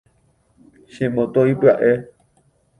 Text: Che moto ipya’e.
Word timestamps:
Che 0.93 1.05
moto 1.15 1.39
ipya’e. 1.53 1.91